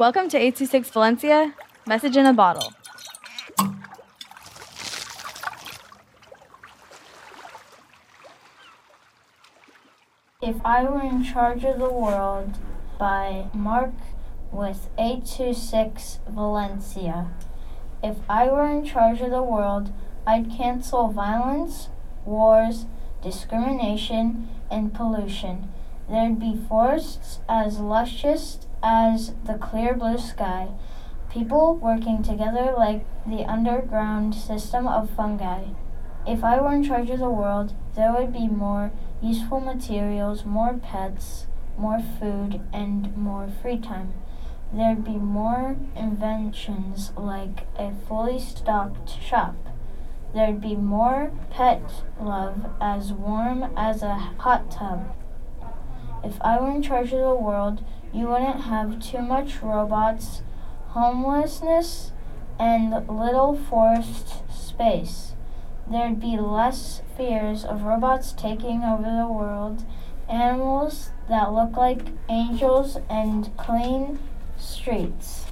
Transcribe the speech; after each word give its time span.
Welcome 0.00 0.30
to 0.30 0.38
826 0.38 0.88
Valencia, 0.88 1.54
message 1.86 2.16
in 2.16 2.24
a 2.24 2.32
bottle. 2.32 2.72
If 10.40 10.56
I 10.64 10.84
Were 10.84 11.02
in 11.02 11.22
Charge 11.22 11.64
of 11.64 11.78
the 11.78 11.92
World 11.92 12.56
by 12.98 13.50
Mark 13.52 13.92
with 14.50 14.88
826 14.96 16.20
Valencia. 16.30 17.28
If 18.02 18.16
I 18.26 18.46
were 18.46 18.70
in 18.70 18.86
charge 18.86 19.20
of 19.20 19.30
the 19.30 19.42
world, 19.42 19.92
I'd 20.26 20.50
cancel 20.50 21.08
violence, 21.08 21.90
wars, 22.24 22.86
discrimination, 23.22 24.48
and 24.70 24.94
pollution. 24.94 25.68
There'd 26.08 26.40
be 26.40 26.58
forests 26.66 27.40
as 27.46 27.80
luscious 27.80 28.60
as 28.82 29.34
the 29.44 29.54
clear 29.54 29.94
blue 29.94 30.18
sky. 30.18 30.68
People 31.30 31.76
working 31.76 32.22
together 32.22 32.74
like 32.76 33.04
the 33.26 33.44
underground 33.44 34.34
system 34.34 34.86
of 34.86 35.10
fungi. 35.10 35.66
If 36.26 36.44
I 36.44 36.60
were 36.60 36.72
in 36.72 36.84
charge 36.84 37.08
of 37.10 37.18
the 37.18 37.30
world, 37.30 37.74
there 37.94 38.12
would 38.12 38.32
be 38.32 38.48
more 38.48 38.92
useful 39.22 39.60
materials, 39.60 40.44
more 40.44 40.74
pets, 40.74 41.46
more 41.78 42.00
food, 42.00 42.60
and 42.72 43.16
more 43.16 43.48
free 43.62 43.78
time. 43.78 44.12
There'd 44.72 45.04
be 45.04 45.16
more 45.16 45.76
inventions 45.96 47.12
like 47.16 47.66
a 47.76 47.92
fully 48.06 48.38
stocked 48.38 49.10
shop. 49.20 49.56
There'd 50.32 50.60
be 50.60 50.76
more 50.76 51.32
pet 51.50 52.04
love 52.20 52.66
as 52.80 53.12
warm 53.12 53.72
as 53.76 54.02
a 54.02 54.14
hot 54.14 54.70
tub. 54.70 55.12
If 56.22 56.40
I 56.42 56.60
were 56.60 56.70
in 56.70 56.82
charge 56.82 57.12
of 57.12 57.20
the 57.20 57.34
world, 57.34 57.82
you 58.12 58.26
wouldn't 58.26 58.62
have 58.62 59.00
too 59.00 59.22
much 59.22 59.62
robots, 59.62 60.42
homelessness, 60.88 62.12
and 62.58 62.90
little 63.08 63.56
forced 63.56 64.50
space. 64.52 65.34
There'd 65.90 66.20
be 66.20 66.36
less 66.36 67.02
fears 67.16 67.64
of 67.64 67.82
robots 67.82 68.32
taking 68.32 68.82
over 68.84 69.10
the 69.10 69.32
world, 69.32 69.84
animals 70.28 71.10
that 71.28 71.52
look 71.52 71.76
like 71.76 72.08
angels, 72.28 72.98
and 73.08 73.56
clean 73.56 74.18
streets. 74.56 75.46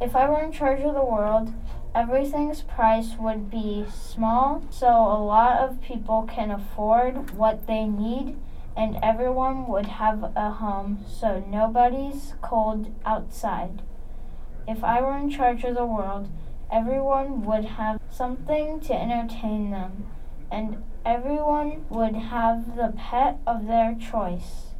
If 0.00 0.16
I 0.16 0.28
were 0.28 0.42
in 0.42 0.52
charge 0.52 0.80
of 0.80 0.94
the 0.94 1.04
world, 1.04 1.52
everything's 1.94 2.62
price 2.62 3.14
would 3.18 3.50
be 3.50 3.84
small 3.92 4.62
so 4.70 4.88
a 4.88 5.22
lot 5.22 5.58
of 5.60 5.80
people 5.82 6.22
can 6.22 6.50
afford 6.50 7.30
what 7.36 7.66
they 7.66 7.84
need 7.84 8.36
and 8.76 8.98
everyone 9.02 9.66
would 9.66 9.86
have 9.86 10.32
a 10.34 10.50
home 10.50 11.04
so 11.06 11.44
nobody's 11.48 12.34
cold 12.40 12.92
outside. 13.04 13.82
If 14.66 14.82
I 14.82 15.00
were 15.00 15.16
in 15.16 15.30
charge 15.30 15.64
of 15.64 15.74
the 15.74 15.86
world, 15.86 16.28
everyone 16.70 17.44
would 17.44 17.64
have 17.64 18.00
something 18.10 18.80
to 18.80 18.94
entertain 18.94 19.70
them 19.70 20.06
and 20.50 20.82
everyone 21.04 21.84
would 21.88 22.14
have 22.14 22.76
the 22.76 22.92
pet 22.96 23.38
of 23.46 23.66
their 23.66 23.94
choice. 23.94 24.72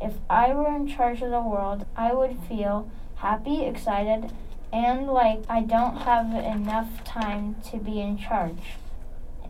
If 0.00 0.14
I 0.28 0.54
were 0.54 0.74
in 0.74 0.86
charge 0.86 1.22
of 1.22 1.30
the 1.30 1.42
world, 1.42 1.86
I 1.94 2.14
would 2.14 2.38
feel 2.48 2.90
happy, 3.16 3.64
excited, 3.64 4.32
and 4.72 5.06
like 5.06 5.42
I 5.48 5.60
don't 5.60 5.98
have 5.98 6.32
enough 6.34 7.04
time 7.04 7.56
to 7.70 7.76
be 7.76 8.00
in 8.00 8.16
charge. 8.16 8.76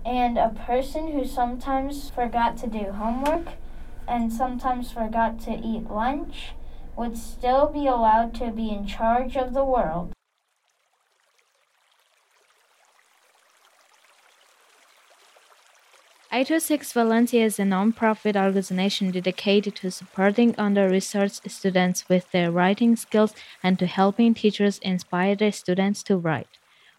And 0.05 0.39
a 0.39 0.49
person 0.49 1.13
who 1.13 1.25
sometimes 1.25 2.11
forgot 2.11 2.57
to 2.59 2.67
do 2.67 2.93
homework 2.93 3.49
and 4.11 4.33
sometimes 4.33 4.93
forgot 4.93 5.39
to 5.41 5.53
eat 5.53 5.91
lunch 5.91 6.53
would 6.97 7.17
still 7.17 7.69
be 7.69 7.87
allowed 7.87 8.35
to 8.35 8.51
be 8.51 8.71
in 8.71 8.87
charge 8.87 9.37
of 9.37 9.55
the 9.55 9.65
world. 9.65 10.13
826 16.33 16.93
Valencia 16.93 17.45
is 17.45 17.59
a 17.59 17.65
non-profit 17.65 18.37
organization 18.37 19.11
dedicated 19.11 19.75
to 19.77 19.91
supporting 19.91 20.55
under-researched 20.59 21.51
students 21.51 22.09
with 22.09 22.31
their 22.31 22.53
writing 22.53 22.97
skills 22.97 23.35
and 23.63 23.79
to 23.79 23.87
helping 23.87 24.35
teachers 24.35 24.79
inspire 24.81 25.35
their 25.35 25.51
students 25.51 26.05
to 26.05 26.19
write. 26.19 26.60